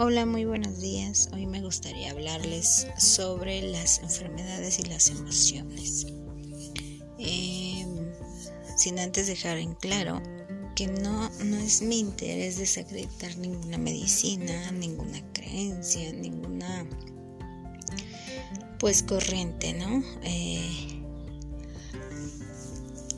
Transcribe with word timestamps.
Hola, 0.00 0.26
muy 0.26 0.44
buenos 0.44 0.78
días. 0.78 1.28
Hoy 1.32 1.46
me 1.46 1.60
gustaría 1.60 2.12
hablarles 2.12 2.86
sobre 2.98 3.62
las 3.62 3.98
enfermedades 3.98 4.78
y 4.78 4.84
las 4.84 5.10
emociones. 5.10 6.06
Em, 7.18 8.08
sin 8.76 9.00
antes 9.00 9.26
dejar 9.26 9.58
en 9.58 9.74
claro 9.74 10.22
que 10.76 10.86
no, 10.86 11.28
no 11.44 11.56
es 11.56 11.82
mi 11.82 11.98
interés 11.98 12.58
desacreditar 12.58 13.36
ninguna 13.38 13.76
medicina, 13.76 14.70
ninguna 14.70 15.20
creencia, 15.32 16.12
ninguna 16.12 16.86
pues 18.78 19.02
corriente, 19.02 19.72
¿no? 19.72 20.04
Eh, 20.22 21.02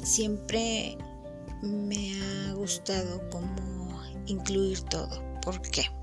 siempre 0.03 0.97
me 1.61 2.15
ha 2.23 2.55
gustado 2.55 3.29
como 3.29 4.03
incluir 4.25 4.81
todo. 4.81 5.23
¿Por 5.43 5.61
qué? 5.61 6.00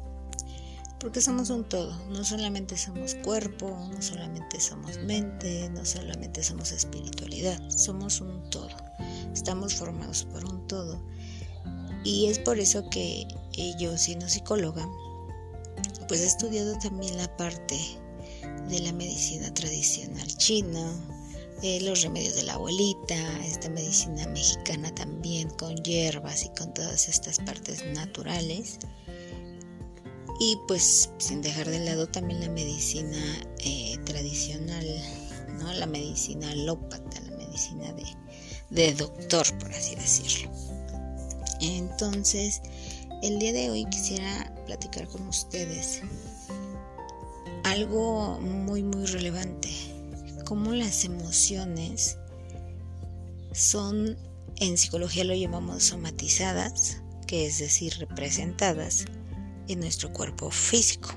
Porque 1.00 1.22
somos 1.22 1.52
un 1.52 1.64
todo, 1.64 1.96
no 2.10 2.24
solamente 2.24 2.76
somos 2.76 3.14
cuerpo, 3.16 3.70
no 3.94 4.02
solamente 4.02 4.60
somos 4.60 4.98
mente, 5.00 5.70
no 5.70 5.86
solamente 5.86 6.44
somos 6.44 6.72
espiritualidad, 6.72 7.62
somos 7.70 8.20
un 8.20 8.50
todo. 8.50 8.76
Estamos 9.32 9.76
formados 9.76 10.26
por 10.26 10.44
un 10.46 10.66
todo. 10.68 11.00
Y 12.04 12.28
es 12.28 12.40
por 12.40 12.60
eso 12.60 12.90
que 12.90 13.28
yo, 13.80 13.96
siendo 13.98 14.28
psicóloga, 14.28 14.88
pues 16.08 16.22
he 16.22 16.26
estudiado 16.26 16.78
también 16.80 17.16
la 17.18 17.36
parte 17.38 17.80
de 18.70 18.80
la 18.80 18.92
medicina 18.92 19.54
tradicional 19.54 20.28
china, 20.38 20.92
eh, 21.62 21.80
los 21.82 22.02
remedios 22.02 22.36
de 22.36 22.44
la 22.44 22.54
abuelita, 22.54 23.16
esta 23.46 23.70
medicina 23.70 24.28
mexicana 24.28 24.94
también 24.96 25.50
con 25.52 25.76
hierbas 25.78 26.44
y 26.44 26.50
con 26.50 26.74
todas 26.74 27.08
estas 27.08 27.40
partes 27.40 27.84
naturales 27.94 28.80
y 30.40 30.58
pues 30.68 31.10
sin 31.18 31.42
dejar 31.42 31.68
de 31.70 31.80
lado 31.80 32.08
también 32.08 32.42
la 32.42 32.50
medicina 32.50 33.18
eh, 33.60 33.98
tradicional, 34.06 34.86
¿no? 35.60 35.74
la 35.74 35.88
medicina 35.88 36.50
alópata, 36.52 37.20
la 37.22 37.38
medicina 37.38 37.92
de, 37.94 38.06
de 38.70 38.94
doctor, 38.94 39.46
por 39.58 39.72
así 39.74 39.96
decirlo. 39.96 40.52
Entonces, 41.60 42.62
el 43.24 43.40
día 43.40 43.52
de 43.52 43.72
hoy 43.72 43.86
quisiera 43.86 44.54
platicar 44.68 45.08
con 45.08 45.28
ustedes 45.28 46.02
algo 47.64 48.40
muy 48.40 48.84
muy 48.84 49.06
relevante, 49.08 49.70
cómo 50.46 50.72
las 50.74 51.04
emociones 51.04 52.18
son, 53.54 54.18
en 54.58 54.78
psicología 54.78 55.24
lo 55.24 55.34
llamamos 55.34 55.84
somatizadas, 55.84 57.02
que 57.26 57.48
es 57.48 57.58
decir, 57.58 57.98
representadas 57.98 59.06
en 59.68 59.80
nuestro 59.80 60.12
cuerpo 60.12 60.50
físico. 60.52 61.14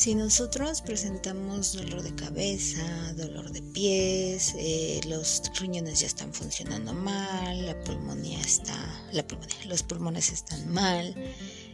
Si 0.00 0.14
nosotros 0.14 0.80
presentamos 0.80 1.74
dolor 1.74 2.02
de 2.02 2.14
cabeza, 2.14 3.12
dolor 3.18 3.52
de 3.52 3.60
pies, 3.60 4.54
eh, 4.56 4.98
los 5.06 5.42
riñones 5.60 6.00
ya 6.00 6.06
están 6.06 6.32
funcionando 6.32 6.94
mal, 6.94 7.66
la 7.66 7.78
pulmonía 7.84 8.40
está, 8.40 8.74
la 9.12 9.22
los 9.66 9.82
pulmones 9.82 10.32
están 10.32 10.72
mal, 10.72 11.14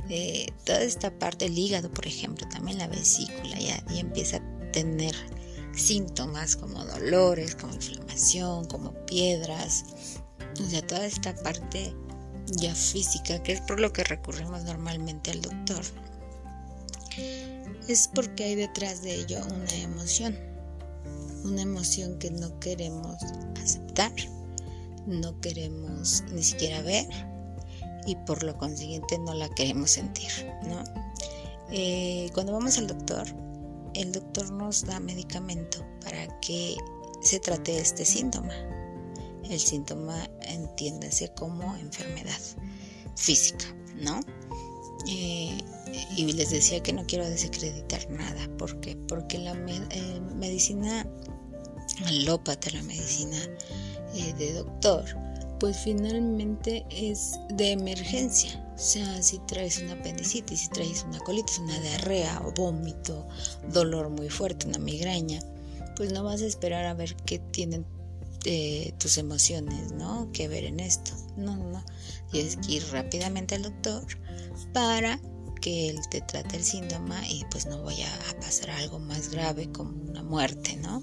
eh, 0.08 0.52
toda 0.64 0.82
esta 0.82 1.16
parte 1.16 1.44
del 1.44 1.56
hígado, 1.56 1.88
por 1.88 2.04
ejemplo, 2.04 2.48
también 2.48 2.78
la 2.78 2.88
vesícula 2.88 3.60
ya, 3.60 3.84
ya 3.86 4.00
empieza 4.00 4.38
a 4.38 4.72
tener 4.72 5.14
síntomas 5.76 6.56
como 6.56 6.84
dolores, 6.84 7.54
como 7.54 7.74
inflamación, 7.74 8.64
como 8.64 8.92
piedras, 9.06 9.84
o 10.60 10.68
sea, 10.68 10.84
toda 10.84 11.06
esta 11.06 11.32
parte 11.36 11.94
ya 12.52 12.74
física, 12.74 13.42
que 13.42 13.52
es 13.52 13.60
por 13.60 13.80
lo 13.80 13.92
que 13.92 14.04
recurrimos 14.04 14.64
normalmente 14.64 15.30
al 15.30 15.42
doctor, 15.42 15.84
es 17.88 18.08
porque 18.08 18.44
hay 18.44 18.54
detrás 18.54 19.02
de 19.02 19.14
ello 19.14 19.40
una 19.44 19.74
emoción, 19.74 20.36
una 21.44 21.62
emoción 21.62 22.18
que 22.18 22.30
no 22.30 22.58
queremos 22.60 23.16
aceptar, 23.62 24.12
no 25.06 25.40
queremos 25.40 26.24
ni 26.32 26.42
siquiera 26.42 26.82
ver 26.82 27.06
y 28.06 28.16
por 28.26 28.42
lo 28.42 28.56
consiguiente 28.58 29.18
no 29.18 29.34
la 29.34 29.48
queremos 29.50 29.90
sentir. 29.92 30.30
Eh, 31.70 32.30
cuando 32.34 32.52
vamos 32.52 32.78
al 32.78 32.86
doctor, 32.86 33.26
el 33.94 34.12
doctor 34.12 34.52
nos 34.52 34.84
da 34.84 35.00
medicamento 35.00 35.84
para 36.02 36.40
que 36.40 36.76
se 37.22 37.40
trate 37.40 37.78
este 37.78 38.04
síntoma 38.04 38.52
el 39.50 39.60
síntoma 39.60 40.28
entiéndase 40.42 41.28
como 41.34 41.76
enfermedad 41.76 42.40
física, 43.14 43.66
¿no? 44.00 44.20
Eh, 45.08 45.58
y 46.16 46.32
les 46.32 46.50
decía 46.50 46.82
que 46.82 46.92
no 46.92 47.06
quiero 47.06 47.28
desacreditar 47.28 48.10
nada, 48.10 48.48
¿por 48.58 48.80
qué? 48.80 48.96
Porque 49.08 49.38
la 49.38 49.52
eh, 49.52 50.20
medicina 50.34 51.06
alópata, 52.06 52.70
la 52.70 52.82
medicina 52.82 53.38
eh, 54.14 54.34
de 54.34 54.54
doctor, 54.54 55.04
pues 55.60 55.76
finalmente 55.78 56.84
es 56.90 57.38
de 57.50 57.72
emergencia. 57.72 58.62
O 58.74 58.78
sea, 58.78 59.22
si 59.22 59.38
traes 59.46 59.78
una 59.78 59.94
apendicitis, 59.94 60.60
si 60.60 60.68
traes 60.68 61.04
una 61.04 61.18
colitis, 61.20 61.58
una 61.60 61.78
diarrea 61.80 62.42
o 62.44 62.52
vómito, 62.52 63.26
dolor 63.72 64.10
muy 64.10 64.28
fuerte, 64.28 64.66
una 64.66 64.78
migraña, 64.78 65.40
pues 65.96 66.12
no 66.12 66.24
vas 66.24 66.42
a 66.42 66.46
esperar 66.46 66.84
a 66.84 66.94
ver 66.94 67.16
qué 67.24 67.38
tienen 67.38 67.86
tus 68.98 69.18
emociones, 69.18 69.92
¿no? 69.92 70.30
Que 70.32 70.48
ver 70.48 70.64
en 70.64 70.80
esto. 70.80 71.12
No, 71.36 71.56
no, 71.56 71.70
no. 71.70 71.84
Tienes 72.30 72.56
que 72.56 72.74
ir 72.74 72.86
rápidamente 72.90 73.54
al 73.54 73.62
doctor 73.62 74.06
para 74.72 75.20
que 75.60 75.88
él 75.88 75.98
te 76.10 76.20
trate 76.20 76.56
el 76.56 76.64
síntoma 76.64 77.26
y 77.28 77.44
pues 77.50 77.66
no 77.66 77.82
vaya 77.82 78.08
a 78.30 78.40
pasar 78.40 78.70
algo 78.70 78.98
más 78.98 79.30
grave 79.30 79.70
como 79.72 79.90
una 80.08 80.22
muerte, 80.22 80.76
¿no? 80.76 81.02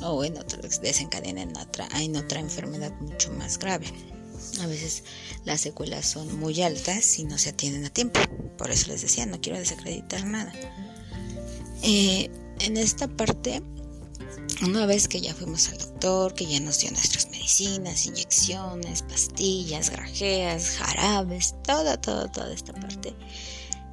O 0.00 0.24
en 0.24 0.38
otro, 0.38 0.60
desencadena 0.82 1.42
en 1.42 1.56
otra, 1.56 1.88
en 1.96 2.16
otra 2.16 2.40
enfermedad 2.40 2.92
mucho 3.00 3.32
más 3.32 3.58
grave. 3.58 3.86
A 4.60 4.66
veces 4.66 5.04
las 5.44 5.60
secuelas 5.60 6.06
son 6.06 6.38
muy 6.38 6.62
altas 6.62 7.18
y 7.18 7.24
no 7.24 7.38
se 7.38 7.50
atienden 7.50 7.84
a 7.84 7.90
tiempo. 7.90 8.20
Por 8.56 8.70
eso 8.70 8.88
les 8.88 9.02
decía, 9.02 9.26
no 9.26 9.40
quiero 9.40 9.58
desacreditar 9.58 10.24
nada. 10.24 10.52
Eh, 11.82 12.30
en 12.60 12.76
esta 12.76 13.08
parte 13.08 13.62
una 14.64 14.86
vez 14.86 15.08
que 15.08 15.20
ya 15.20 15.34
fuimos 15.34 15.68
al 15.68 15.78
doctor, 15.78 16.34
que 16.34 16.46
ya 16.46 16.60
nos 16.60 16.80
dio 16.80 16.90
nuestras 16.90 17.30
medicinas, 17.30 18.06
inyecciones, 18.06 19.02
pastillas, 19.02 19.90
grajeas, 19.90 20.70
jarabes, 20.70 21.54
toda, 21.62 22.00
toda, 22.00 22.30
toda 22.30 22.52
esta 22.52 22.72
parte, 22.72 23.14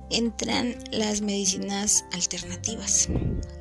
entran 0.10 0.76
las 0.92 1.22
medicinas 1.22 2.06
alternativas. 2.12 3.10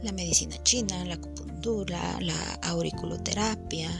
La 0.02 0.12
medicina 0.12 0.62
china, 0.62 1.04
la 1.04 1.14
acupuntura, 1.14 2.18
la 2.20 2.54
auriculoterapia, 2.62 3.90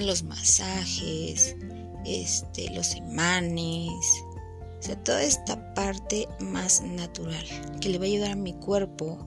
los 0.00 0.22
masajes, 0.22 1.56
este, 2.04 2.70
los 2.70 2.94
imanes, 2.94 3.90
o 4.78 4.82
sea, 4.82 4.96
toda 5.02 5.22
esta 5.22 5.74
parte 5.74 6.28
más 6.38 6.82
natural 6.82 7.44
que 7.80 7.88
le 7.88 7.98
va 7.98 8.04
a 8.04 8.08
ayudar 8.08 8.30
a 8.32 8.36
mi 8.36 8.52
cuerpo 8.54 9.26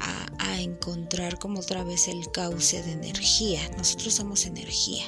a, 0.00 0.26
encontrar 0.60 1.38
como 1.38 1.60
otra 1.60 1.84
vez 1.84 2.08
el 2.08 2.30
cauce 2.30 2.82
de 2.82 2.92
energía. 2.92 3.60
Nosotros 3.76 4.14
somos 4.14 4.46
energía. 4.46 5.04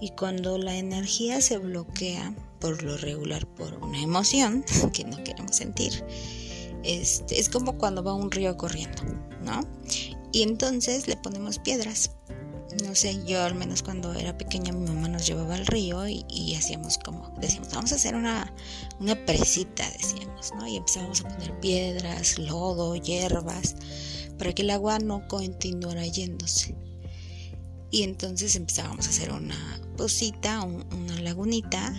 Y 0.00 0.10
cuando 0.10 0.58
la 0.58 0.76
energía 0.76 1.40
se 1.40 1.58
bloquea 1.58 2.34
por 2.60 2.82
lo 2.82 2.96
regular 2.96 3.46
por 3.46 3.74
una 3.74 4.00
emoción 4.00 4.64
que 4.92 5.04
no 5.04 5.22
queremos 5.24 5.56
sentir, 5.56 6.04
este, 6.82 7.40
es 7.40 7.48
como 7.48 7.78
cuando 7.78 8.02
va 8.02 8.14
un 8.14 8.30
río 8.30 8.56
corriendo, 8.56 9.02
¿no? 9.42 9.66
Y 10.32 10.42
entonces 10.42 11.06
le 11.06 11.16
ponemos 11.16 11.58
piedras 11.58 12.10
no 12.82 12.94
sé, 12.94 13.22
yo 13.24 13.42
al 13.42 13.54
menos 13.54 13.82
cuando 13.82 14.14
era 14.14 14.36
pequeña 14.36 14.72
mi 14.72 14.86
mamá 14.86 15.08
nos 15.08 15.26
llevaba 15.26 15.54
al 15.54 15.66
río 15.66 16.06
y, 16.08 16.54
hacíamos 16.56 16.98
como, 16.98 17.32
decíamos, 17.40 17.72
vamos 17.72 17.92
a 17.92 17.96
hacer 17.96 18.14
una, 18.14 18.52
una 18.98 19.14
presita, 19.24 19.88
decíamos, 19.90 20.52
¿no? 20.56 20.66
Y 20.66 20.76
empezábamos 20.76 21.20
a 21.20 21.28
poner 21.28 21.58
piedras, 21.60 22.38
lodo, 22.38 22.96
hierbas, 22.96 23.76
para 24.38 24.52
que 24.52 24.62
el 24.62 24.70
agua 24.70 24.98
no 24.98 25.26
continuara 25.28 26.06
yéndose. 26.06 26.74
Y 27.90 28.02
entonces 28.02 28.56
empezábamos 28.56 29.06
a 29.06 29.10
hacer 29.10 29.30
una 29.30 29.80
posita, 29.96 30.62
una 30.62 31.20
lagunita, 31.20 31.94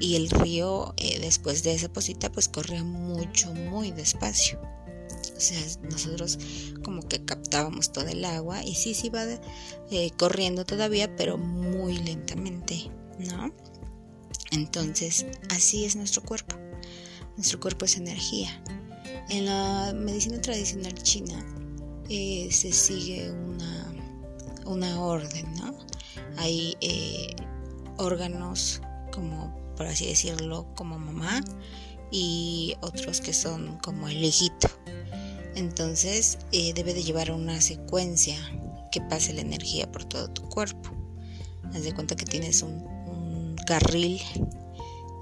y 0.00 0.16
el 0.16 0.30
río 0.30 0.94
eh, 0.96 1.18
después 1.20 1.62
de 1.62 1.74
esa 1.74 1.88
posita 1.88 2.30
pues 2.30 2.48
corría 2.48 2.84
mucho, 2.84 3.52
muy 3.52 3.90
despacio. 3.90 4.60
O 5.36 5.40
sea, 5.40 5.60
nosotros 5.90 6.38
como 6.82 7.02
que 7.02 7.24
captábamos 7.24 7.92
todo 7.92 8.06
el 8.08 8.24
agua 8.24 8.64
y 8.64 8.74
sí, 8.74 8.94
sí 8.94 9.10
va 9.10 9.24
eh, 9.90 10.10
corriendo 10.16 10.64
todavía, 10.64 11.14
pero 11.16 11.36
muy 11.36 11.98
lentamente, 11.98 12.90
¿no? 13.18 13.52
Entonces, 14.52 15.26
así 15.50 15.84
es 15.84 15.96
nuestro 15.96 16.22
cuerpo. 16.22 16.56
Nuestro 17.36 17.60
cuerpo 17.60 17.84
es 17.84 17.96
energía. 17.96 18.62
En 19.28 19.44
la 19.44 19.92
medicina 19.94 20.40
tradicional 20.40 20.94
china 20.94 21.44
eh, 22.08 22.48
se 22.50 22.72
sigue 22.72 23.30
una, 23.30 23.94
una 24.64 25.00
orden, 25.00 25.52
¿no? 25.54 25.74
Hay 26.36 26.76
eh, 26.80 27.34
órganos 27.96 28.80
como, 29.12 29.54
por 29.76 29.86
así 29.86 30.06
decirlo, 30.06 30.66
como 30.76 30.98
mamá 30.98 31.42
y 32.10 32.74
otros 32.80 33.20
que 33.20 33.32
son 33.32 33.78
como 33.78 34.08
el 34.08 34.22
hijito. 34.22 34.68
Entonces 35.54 36.38
eh, 36.52 36.72
debe 36.74 36.94
de 36.94 37.02
llevar 37.02 37.30
una 37.30 37.60
secuencia 37.60 38.36
que 38.92 39.00
pase 39.00 39.32
la 39.32 39.40
energía 39.40 39.90
por 39.90 40.04
todo 40.04 40.28
tu 40.28 40.42
cuerpo. 40.48 40.90
Haz 41.74 41.82
de 41.82 41.94
cuenta 41.94 42.14
que 42.14 42.26
tienes 42.26 42.62
un, 42.62 42.86
un 42.86 43.56
carril 43.66 44.20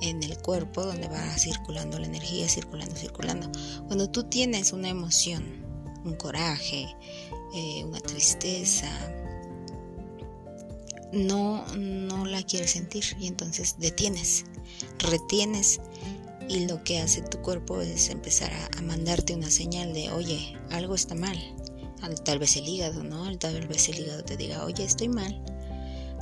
en 0.03 0.23
el 0.23 0.37
cuerpo 0.39 0.85
donde 0.85 1.09
va 1.09 1.39
circulando 1.39 1.99
la 1.99 2.07
energía, 2.07 2.49
circulando, 2.49 2.95
circulando. 2.97 3.51
Cuando 3.87 4.11
tú 4.11 4.25
tienes 4.25 4.73
una 4.73 4.89
emoción, 4.89 5.64
un 6.05 6.15
coraje, 6.15 6.87
eh, 7.55 7.85
una 7.85 8.01
tristeza, 8.01 8.89
no, 11.13 11.65
no 11.77 12.27
la 12.27 12.43
quieres 12.43 12.73
sentir 12.73 13.05
y 13.19 13.27
entonces 13.27 13.77
detienes, 13.79 14.45
retienes 14.99 15.81
y 16.49 16.67
lo 16.67 16.83
que 16.85 17.01
hace 17.01 17.23
tu 17.23 17.39
cuerpo 17.41 17.81
es 17.81 18.11
empezar 18.11 18.53
a, 18.53 18.83
mandarte 18.83 19.35
una 19.35 19.51
señal 19.51 19.95
de, 19.95 20.11
oye, 20.11 20.57
algo 20.71 20.95
está 20.95 21.15
mal. 21.15 21.39
Tal 22.25 22.39
vez 22.39 22.57
el 22.57 22.69
hígado, 22.69 23.03
¿no? 23.03 23.35
Tal 23.39 23.67
vez 23.67 23.89
el 23.89 24.01
hígado 24.01 24.23
te 24.25 24.37
diga, 24.37 24.65
oye, 24.65 24.85
estoy 24.85 25.09
mal. 25.09 25.43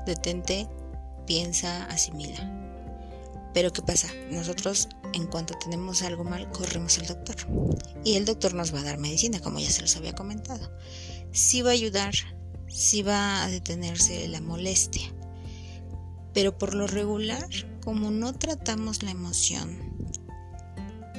Detente, 0.07 0.69
piensa, 1.27 1.87
asimila. 1.87 2.61
Pero 3.53 3.73
¿qué 3.73 3.83
pasa? 3.83 4.09
Nosotros 4.31 4.89
en 5.13 5.27
cuanto 5.27 5.55
tenemos 5.55 6.03
algo 6.03 6.25
mal, 6.25 6.51
corremos 6.51 6.99
al 6.99 7.07
doctor. 7.07 7.37
Y 8.05 8.15
el 8.15 8.25
doctor 8.25 8.55
nos 8.55 8.75
va 8.75 8.81
a 8.81 8.85
dar 8.85 8.99
medicina, 8.99 9.41
como 9.41 9.61
ya 9.61 9.71
se 9.71 9.83
los 9.83 9.97
había 9.97 10.15
comentado. 10.15 10.71
Sí 11.33 11.63
va 11.63 11.71
a 11.71 11.75
ayudar, 11.75 12.15
sí 12.69 13.03
va 13.03 13.45
a 13.45 13.49
detenerse 13.49 14.27
la 14.29 14.41
molestia. 14.41 15.13
Pero 16.33 16.57
por 16.57 16.75
lo 16.75 16.87
regular, 16.87 17.47
como 17.85 18.11
no 18.11 18.33
tratamos 18.33 19.03
la 19.03 19.11
emoción, 19.11 19.97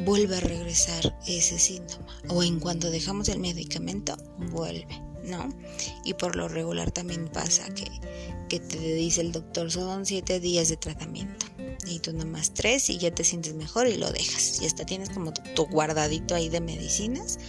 vuelve 0.05 0.37
a 0.37 0.41
regresar 0.41 1.17
ese 1.27 1.59
síntoma. 1.59 2.07
O 2.29 2.43
en 2.43 2.59
cuanto 2.59 2.89
dejamos 2.89 3.29
el 3.29 3.39
medicamento, 3.39 4.17
vuelve, 4.51 5.01
¿no? 5.23 5.49
Y 6.03 6.15
por 6.15 6.35
lo 6.35 6.47
regular 6.47 6.91
también 6.91 7.27
pasa 7.27 7.71
que, 7.73 7.89
que 8.49 8.59
te 8.59 8.79
dice 8.79 9.21
el 9.21 9.31
doctor, 9.31 9.71
son 9.71 10.05
siete 10.05 10.39
días 10.39 10.69
de 10.69 10.77
tratamiento 10.77 11.52
y 11.85 11.99
tú 11.99 12.13
nomás 12.13 12.53
tres 12.53 12.89
y 12.89 12.97
ya 12.97 13.13
te 13.13 13.23
sientes 13.23 13.53
mejor 13.53 13.87
y 13.87 13.97
lo 13.97 14.11
dejas. 14.11 14.61
Y 14.61 14.65
hasta 14.65 14.85
tienes 14.85 15.09
como 15.09 15.33
tu, 15.33 15.65
guardadito 15.65 16.35
ahí 16.35 16.49
de 16.49 16.61
medicinas, 16.61 17.39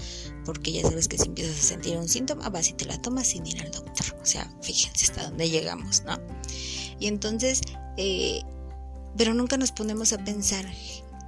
porque 0.45 0.73
ya 0.73 0.83
sabes 0.83 1.09
que 1.09 1.19
si 1.19 1.27
empiezas 1.27 1.59
a 1.59 1.63
sentir 1.63 1.97
un 1.97 2.09
síntoma, 2.09 2.49
vas 2.49 2.69
y 2.69 2.73
te 2.73 2.85
la 2.85 3.01
tomas 3.01 3.29
sin 3.29 3.47
ir 3.47 3.61
al 3.63 3.71
doctor. 3.71 4.19
O 4.21 4.27
sea, 4.27 4.51
fíjense 4.63 5.07
hasta 5.07 5.29
dónde 5.29 5.49
llegamos, 5.49 6.03
¿no? 6.05 6.19
Y 6.99 7.07
entonces, 7.07 7.61
eh, 7.97 8.43
pero 9.17 9.35
nunca 9.35 9.57
nos 9.57 9.73
ponemos 9.73 10.13
a 10.13 10.19
pensar 10.19 10.65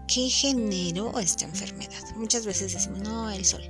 qué 0.06 0.28
generó 0.28 1.18
esta 1.18 1.44
enfermedad. 1.44 2.02
Muchas 2.16 2.46
veces 2.46 2.72
decimos, 2.72 3.00
no, 3.00 3.30
el 3.30 3.44
sol. 3.44 3.62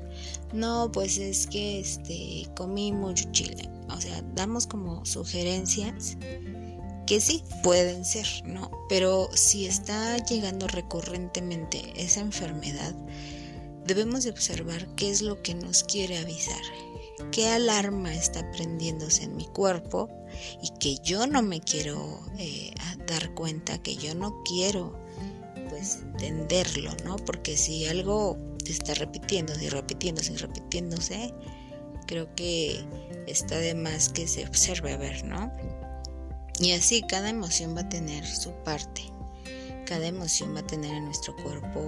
No, 0.52 0.90
pues 0.92 1.18
es 1.18 1.46
que 1.46 1.80
este, 1.80 2.48
comí 2.56 2.92
mucho 2.92 3.30
chile. 3.32 3.68
O 3.88 4.00
sea, 4.00 4.22
damos 4.34 4.66
como 4.66 5.04
sugerencias 5.04 6.16
que 7.06 7.20
sí 7.20 7.44
pueden 7.62 8.04
ser, 8.04 8.26
¿no? 8.44 8.70
Pero 8.88 9.28
si 9.34 9.66
está 9.66 10.16
llegando 10.18 10.66
recurrentemente 10.66 11.92
esa 11.96 12.20
enfermedad, 12.20 12.94
debemos 13.86 14.24
de 14.24 14.30
observar 14.30 14.86
qué 14.96 15.10
es 15.10 15.22
lo 15.22 15.42
que 15.42 15.54
nos 15.54 15.84
quiere 15.84 16.18
avisar, 16.18 16.60
qué 17.30 17.48
alarma 17.48 18.14
está 18.14 18.50
prendiéndose 18.50 19.24
en 19.24 19.36
mi 19.36 19.46
cuerpo 19.46 20.10
y 20.60 20.70
que 20.78 20.96
yo 21.02 21.26
no 21.26 21.42
me 21.42 21.60
quiero 21.60 22.20
eh, 22.38 22.72
dar 23.06 23.32
cuenta, 23.34 23.78
que 23.78 23.96
yo 23.96 24.14
no 24.14 24.42
quiero 24.44 24.98
pues 25.70 26.00
entenderlo, 26.02 26.92
¿no? 27.04 27.16
Porque 27.16 27.56
si 27.56 27.86
algo 27.86 28.36
está 28.66 28.94
repitiéndose 28.94 29.64
y 29.64 29.68
repitiéndose 29.68 30.32
y 30.32 30.36
repitiéndose, 30.36 31.34
creo 32.06 32.34
que 32.34 32.84
está 33.26 33.58
de 33.58 33.74
más 33.74 34.08
que 34.08 34.26
se 34.26 34.46
observe 34.46 34.92
a 34.92 34.96
ver, 34.96 35.24
¿no? 35.24 35.52
Y 36.58 36.72
así 36.72 37.02
cada 37.02 37.28
emoción 37.28 37.76
va 37.76 37.82
a 37.82 37.88
tener 37.88 38.26
su 38.26 38.52
parte. 38.64 39.02
Cada 39.84 40.06
emoción 40.06 40.54
va 40.54 40.60
a 40.60 40.66
tener 40.66 40.94
en 40.94 41.04
nuestro 41.04 41.36
cuerpo 41.36 41.80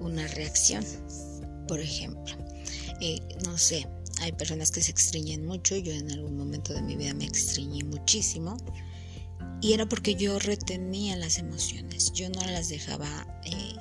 una 0.00 0.26
reacción. 0.28 0.84
Por 1.68 1.80
ejemplo, 1.80 2.36
eh, 3.00 3.20
no 3.44 3.56
sé, 3.56 3.86
hay 4.20 4.32
personas 4.32 4.70
que 4.70 4.82
se 4.82 4.90
extriñen 4.90 5.46
mucho. 5.46 5.76
Yo 5.76 5.92
en 5.92 6.10
algún 6.10 6.36
momento 6.36 6.72
de 6.74 6.82
mi 6.82 6.96
vida 6.96 7.14
me 7.14 7.24
extriñí 7.24 7.82
muchísimo. 7.84 8.56
Y 9.60 9.72
era 9.72 9.86
porque 9.86 10.14
yo 10.14 10.38
retenía 10.38 11.16
las 11.16 11.38
emociones. 11.38 12.12
Yo 12.12 12.28
no 12.28 12.40
las 12.42 12.68
dejaba 12.68 13.08
eh, 13.44 13.76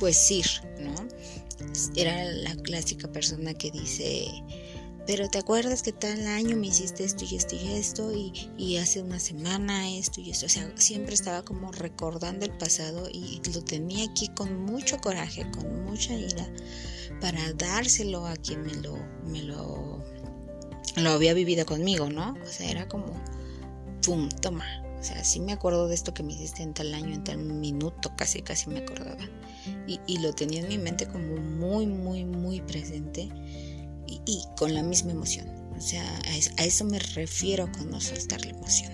pues 0.00 0.30
ir, 0.30 0.46
¿no? 0.80 0.94
Era 1.94 2.24
la 2.24 2.56
clásica 2.56 3.10
persona 3.12 3.54
que 3.54 3.70
dice 3.70 4.26
pero 5.06 5.28
te 5.28 5.38
acuerdas 5.38 5.82
que 5.82 5.92
tal 5.92 6.26
año 6.26 6.56
me 6.56 6.66
hiciste 6.66 7.04
esto 7.04 7.24
y 7.24 7.36
esto 7.36 7.54
y 7.54 7.72
esto 7.72 8.12
y, 8.12 8.76
hace 8.76 9.02
una 9.02 9.20
semana 9.20 9.88
esto 9.90 10.20
y 10.20 10.30
esto, 10.30 10.46
o 10.46 10.48
sea, 10.48 10.70
siempre 10.76 11.14
estaba 11.14 11.42
como 11.42 11.70
recordando 11.72 12.44
el 12.44 12.52
pasado 12.52 13.08
y 13.10 13.40
lo 13.54 13.62
tenía 13.62 14.04
aquí 14.10 14.28
con 14.28 14.64
mucho 14.64 14.98
coraje, 14.98 15.48
con 15.52 15.84
mucha 15.84 16.14
ira 16.14 16.46
para 17.20 17.52
dárselo 17.54 18.26
a 18.26 18.36
quien 18.36 18.62
me 18.62 18.74
lo, 18.74 18.96
me 19.24 19.42
lo, 19.42 20.04
lo 20.96 21.10
había 21.10 21.34
vivido 21.34 21.64
conmigo, 21.64 22.10
¿no? 22.10 22.34
O 22.42 22.46
sea, 22.46 22.70
era 22.70 22.88
como, 22.88 23.06
¡pum! 24.04 24.28
Toma. 24.28 24.66
O 24.98 25.02
sea, 25.02 25.22
sí 25.24 25.40
me 25.40 25.52
acuerdo 25.52 25.88
de 25.88 25.94
esto 25.94 26.12
que 26.12 26.22
me 26.22 26.32
hiciste 26.32 26.62
en 26.62 26.74
tal 26.74 26.92
año, 26.92 27.14
en 27.14 27.24
tal 27.24 27.38
minuto, 27.38 28.12
casi, 28.16 28.42
casi 28.42 28.68
me 28.68 28.80
acordaba. 28.80 29.24
Y, 29.86 30.00
y 30.06 30.18
lo 30.18 30.32
tenía 30.32 30.60
en 30.60 30.68
mi 30.68 30.78
mente 30.78 31.06
como 31.06 31.36
muy, 31.36 31.86
muy, 31.86 32.24
muy 32.24 32.60
presente 32.60 33.30
y, 34.06 34.44
con 34.56 34.74
la 34.74 34.82
misma 34.82 35.12
emoción. 35.12 35.48
O 35.76 35.80
sea, 35.80 36.04
a 36.56 36.64
eso 36.64 36.84
me 36.84 36.98
refiero 36.98 37.70
con 37.72 37.90
no 37.90 38.00
soltar 38.00 38.44
la 38.44 38.50
emoción. 38.50 38.92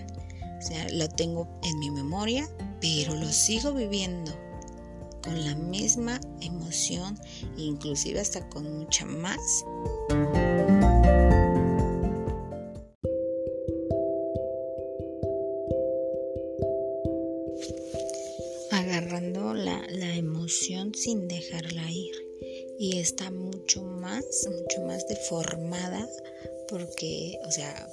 O 0.59 0.61
sea, 0.61 0.87
lo 0.91 1.09
tengo 1.09 1.59
en 1.63 1.79
mi 1.79 1.91
memoria, 1.91 2.49
pero 2.81 3.15
lo 3.15 3.31
sigo 3.31 3.73
viviendo 3.73 4.33
con 5.23 5.43
la 5.45 5.55
misma 5.55 6.19
emoción, 6.41 7.17
inclusive 7.57 8.19
hasta 8.19 8.47
con 8.49 8.77
mucha 8.77 9.05
más. 9.05 9.63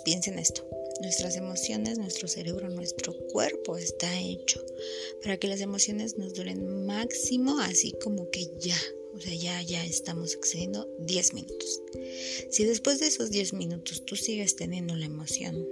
Piensen 0.05 0.39
esto, 0.39 0.67
nuestras 1.01 1.37
emociones, 1.37 1.99
nuestro 1.99 2.29
cerebro, 2.29 2.69
nuestro 2.71 3.17
cuerpo 3.29 3.77
está 3.77 4.21
hecho 4.21 4.65
para 5.23 5.37
que 5.37 5.49
las 5.49 5.61
emociones 5.61 6.19
nos 6.19 6.35
duren 6.35 6.87
máximo 6.87 7.59
así 7.61 7.93
como 8.03 8.31
que 8.31 8.51
ya, 8.59 8.81
o 9.15 9.21
sea, 9.21 9.35
ya, 9.35 9.63
ya 9.63 9.85
estamos 9.85 10.35
excediendo 10.35 10.89
10 11.01 11.35
minutos. 11.35 11.83
Si 12.51 12.65
después 12.65 13.01
de 13.01 13.07
esos 13.07 13.31
10 13.31 13.55
minutos 13.55 14.05
tú 14.05 14.17
sigues 14.17 14.57
teniendo 14.57 14.95
la 14.97 15.07
emoción, 15.07 15.67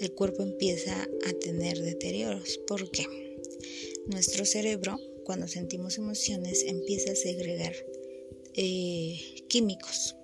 el 0.00 0.12
cuerpo 0.12 0.42
empieza 0.42 1.08
a 1.26 1.32
tener 1.34 1.80
deterioros. 1.80 2.58
¿Por 2.66 2.90
qué? 2.90 3.06
Nuestro 4.06 4.44
cerebro 4.44 4.98
cuando 5.24 5.48
sentimos 5.48 5.98
emociones, 5.98 6.64
empieza 6.66 7.12
a 7.12 7.16
segregar 7.16 7.74
eh, 8.54 9.20
químicos. 9.48 10.16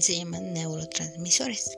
Se 0.00 0.16
llaman 0.16 0.52
neurotransmisores. 0.52 1.76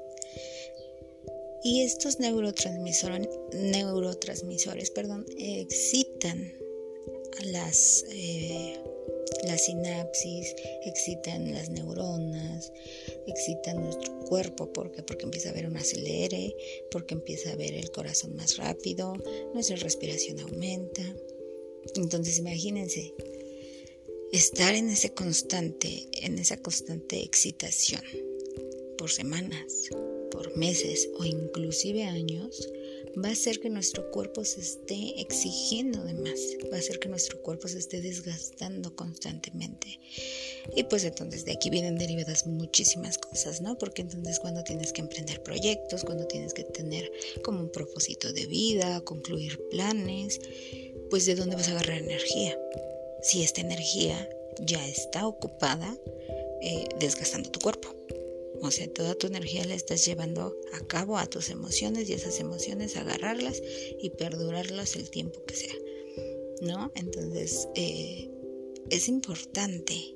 Y 1.63 1.83
estos 1.83 2.19
neurotransmisores, 2.19 3.29
neurotransmisores 3.53 4.91
perdón, 4.91 5.27
excitan 5.39 6.53
las, 7.45 8.05
eh, 8.11 8.79
las 9.45 9.65
sinapsis, 9.65 10.55
excitan 10.85 11.53
las 11.53 11.69
neuronas, 11.71 12.73
excitan 13.27 13.83
nuestro 13.83 14.19
cuerpo. 14.21 14.73
¿Por 14.73 14.91
Porque 15.05 15.25
empieza 15.25 15.49
a 15.49 15.53
haber 15.53 15.67
un 15.67 15.77
acelere, 15.77 16.55
porque 16.91 17.15
empieza 17.15 17.53
a 17.53 17.57
ver 17.57 17.75
el 17.75 17.91
corazón 17.91 18.37
más 18.37 18.57
rápido, 18.57 19.15
nuestra 19.53 19.77
respiración 19.77 20.41
aumenta. 20.41 21.03
Entonces 21.95 22.39
imagínense 22.39 23.15
estar 24.33 24.75
en 24.75 24.91
ese 24.91 25.13
constante, 25.13 26.09
en 26.13 26.39
esa 26.39 26.57
constante 26.57 27.23
excitación 27.23 28.03
por 28.97 29.11
semanas, 29.11 29.89
por 30.31 30.57
meses 30.57 31.09
o 31.19 31.25
inclusive 31.25 32.05
años, 32.05 32.69
va 33.23 33.31
a 33.31 33.33
hacer 33.33 33.59
que 33.59 33.71
nuestro 33.71 34.11
cuerpo 34.11 34.45
se 34.45 34.61
esté 34.61 35.21
exigiendo 35.21 36.05
de 36.05 36.15
más, 36.15 36.39
va 36.73 36.77
a 36.77 36.81
hacer 36.81 36.99
que 36.99 37.09
nuestro 37.09 37.41
cuerpo 37.43 37.67
se 37.67 37.79
esté 37.79 38.01
desgastando 38.01 38.95
constantemente. 38.95 39.99
Y 40.77 40.85
pues 40.85 41.05
entonces 41.05 41.45
de 41.45 41.53
aquí 41.53 41.71
vienen 41.71 41.99
derivadas 41.99 42.47
muchísimas 42.47 43.19
cosas, 43.19 43.61
¿no? 43.61 43.79
Porque 43.79 44.03
entonces 44.03 44.39
cuando 44.39 44.63
tienes 44.63 44.93
que 44.93 45.01
emprender 45.01 45.43
proyectos, 45.43 46.05
cuando 46.05 46.27
tienes 46.27 46.55
que 46.55 46.65
tener 46.65 47.11
como 47.43 47.61
un 47.61 47.73
propósito 47.73 48.33
de 48.33 48.47
vida, 48.47 49.01
concluir 49.01 49.59
planes, 49.71 50.41
pues 51.09 51.27
de 51.27 51.35
dónde 51.35 51.57
vas 51.57 51.69
a 51.69 51.73
agarrar 51.73 51.99
energía. 51.99 52.57
Si 53.23 53.43
esta 53.43 53.61
energía 53.61 54.29
ya 54.61 54.87
está 54.87 55.27
ocupada 55.27 55.97
eh, 56.63 56.85
desgastando 56.99 57.51
tu 57.51 57.61
cuerpo. 57.61 57.95
O 58.63 58.71
sea, 58.71 58.93
toda 58.93 59.15
tu 59.15 59.27
energía 59.27 59.65
la 59.65 59.75
estás 59.75 60.05
llevando 60.05 60.55
a 60.75 60.87
cabo 60.87 61.17
a 61.17 61.27
tus 61.27 61.49
emociones 61.49 62.09
y 62.09 62.13
esas 62.13 62.39
emociones 62.41 62.97
agarrarlas 62.97 63.63
y 63.99 64.11
perdurarlas 64.11 64.97
el 64.97 65.09
tiempo 65.09 65.43
que 65.47 65.55
sea. 65.55 65.75
¿No? 66.61 66.93
Entonces, 66.95 67.69
eh, 67.75 68.31
es 68.91 69.09
importante 69.09 70.15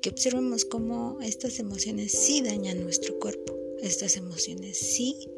que 0.00 0.08
observemos 0.08 0.64
cómo 0.64 1.18
estas 1.20 1.58
emociones 1.58 2.12
sí 2.12 2.40
dañan 2.40 2.82
nuestro 2.82 3.18
cuerpo. 3.18 3.54
Estas 3.82 4.16
emociones 4.16 4.78
sí, 4.78 5.28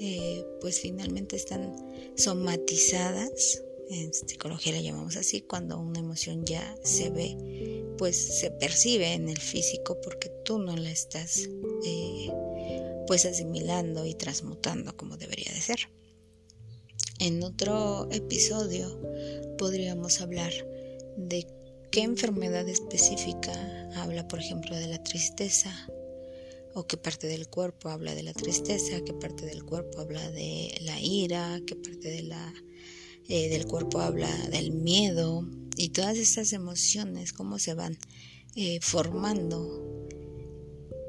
eh, 0.00 0.44
pues 0.60 0.80
finalmente 0.80 1.36
están 1.36 1.76
somatizadas. 2.16 3.62
En 3.88 4.12
psicología 4.12 4.72
la 4.72 4.80
llamamos 4.80 5.16
así, 5.16 5.42
cuando 5.42 5.78
una 5.78 6.00
emoción 6.00 6.44
ya 6.44 6.76
se 6.82 7.10
ve 7.10 7.36
pues 7.98 8.16
se 8.16 8.50
percibe 8.50 9.12
en 9.12 9.28
el 9.28 9.38
físico 9.38 10.00
porque 10.02 10.30
tú 10.44 10.58
no 10.58 10.76
la 10.76 10.90
estás 10.90 11.48
eh, 11.84 12.30
pues 13.06 13.24
asimilando 13.24 14.04
y 14.06 14.14
transmutando 14.14 14.96
como 14.96 15.16
debería 15.16 15.52
de 15.52 15.60
ser. 15.60 15.88
En 17.18 17.42
otro 17.42 18.08
episodio 18.10 19.00
podríamos 19.56 20.20
hablar 20.20 20.52
de 21.16 21.46
qué 21.90 22.02
enfermedad 22.02 22.68
específica 22.68 23.52
habla, 23.96 24.28
por 24.28 24.40
ejemplo, 24.40 24.76
de 24.76 24.88
la 24.88 25.02
tristeza, 25.02 25.88
o 26.74 26.86
qué 26.86 26.98
parte 26.98 27.26
del 27.26 27.48
cuerpo 27.48 27.88
habla 27.88 28.14
de 28.14 28.22
la 28.22 28.34
tristeza, 28.34 29.00
qué 29.02 29.14
parte 29.14 29.46
del 29.46 29.64
cuerpo 29.64 30.00
habla 30.00 30.30
de 30.30 30.76
la 30.82 31.00
ira, 31.00 31.58
qué 31.66 31.74
parte 31.74 32.10
de 32.10 32.22
la, 32.22 32.52
eh, 33.28 33.48
del 33.48 33.66
cuerpo 33.66 34.00
habla 34.00 34.34
del 34.48 34.72
miedo, 34.72 35.46
y 35.76 35.90
todas 35.90 36.16
estas 36.16 36.52
emociones, 36.52 37.32
cómo 37.32 37.58
se 37.58 37.74
van 37.74 37.98
eh, 38.54 38.78
formando 38.80 40.08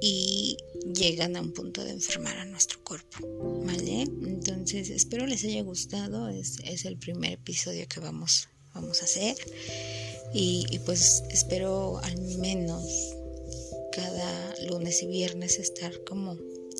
y 0.02 0.58
llegan 0.94 1.36
a 1.36 1.42
un 1.42 1.54
punto 1.54 1.84
de 1.84 1.92
enfermar 1.92 2.38
a 2.38 2.46
nuestro 2.46 2.84
cuerpo, 2.84 3.20
¿vale? 3.66 4.02
Entonces 4.02 4.90
espero 4.90 5.26
les 5.26 5.44
haya 5.46 5.64
gustado, 5.64 6.28
es, 6.30 6.60
el 6.86 6.98
primer 6.98 7.32
episodio 7.34 7.88
que 7.88 8.00
vamos, 8.00 8.50
vamos 8.74 9.02
a 9.02 9.06
hacer 9.06 9.36
y, 10.34 10.66
y 10.70 10.80
pues 10.80 11.24
espero 11.32 12.00
al 12.04 12.22
menos 12.38 12.84
cada 13.92 14.56
lunes 14.70 15.02
y 15.02 15.08
viernes 15.08 15.58
estar 15.58 16.04
como 16.04 16.38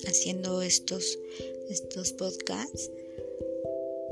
haciendo 0.08 0.62
estos, 0.62 1.18
estos 1.70 2.12
podcasts 2.12 2.92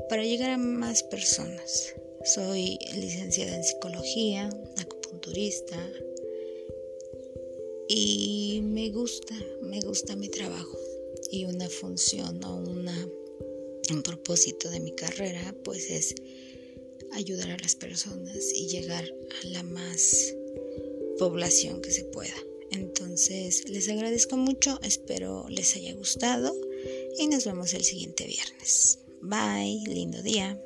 para 0.08 0.24
llegar 0.24 0.50
a 0.50 0.58
más 0.58 1.02
personas. 1.02 1.94
Soy 2.24 2.78
licenciada 2.94 3.56
en 3.56 3.64
psicología, 3.64 4.48
acupunturista 4.76 5.76
y 7.88 8.60
me 8.64 8.90
gusta, 8.90 9.34
me 9.62 9.80
gusta 9.80 10.16
mi 10.16 10.28
trabajo 10.28 10.78
y 11.30 11.44
una 11.44 11.68
función 11.68 12.42
o 12.44 12.56
una, 12.56 13.08
un 13.90 14.02
propósito 14.02 14.70
de 14.70 14.80
mi 14.80 14.92
carrera 14.92 15.54
pues 15.64 15.90
es 15.90 16.14
ayudar 17.12 17.50
a 17.50 17.58
las 17.58 17.76
personas 17.76 18.52
y 18.54 18.68
llegar 18.68 19.04
a 19.04 19.46
la 19.46 19.62
más 19.62 20.34
población 21.18 21.80
que 21.80 21.92
se 21.92 22.04
pueda. 22.04 22.34
Entonces 22.70 23.68
les 23.68 23.88
agradezco 23.88 24.36
mucho, 24.36 24.78
espero 24.82 25.46
les 25.48 25.76
haya 25.76 25.94
gustado 25.94 26.54
y 27.18 27.28
nos 27.28 27.44
vemos 27.44 27.72
el 27.74 27.84
siguiente 27.84 28.26
viernes. 28.26 28.98
Bye, 29.20 29.82
lindo 29.86 30.22
día. 30.22 30.58